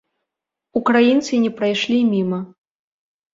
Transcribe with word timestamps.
Украінцы 0.79 1.33
не 1.43 1.51
прайшлі 1.59 1.99
міма. 2.15 2.39